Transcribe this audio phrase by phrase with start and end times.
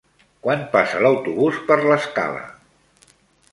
[0.45, 2.43] Quan passa l'autobús per l'Escala?